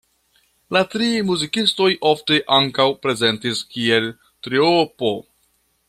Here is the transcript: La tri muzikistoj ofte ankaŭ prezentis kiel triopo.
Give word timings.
La 0.77 0.81
tri 0.93 1.09
muzikistoj 1.27 1.89
ofte 2.13 2.39
ankaŭ 2.57 2.89
prezentis 3.05 3.63
kiel 3.75 4.13
triopo. 4.49 5.15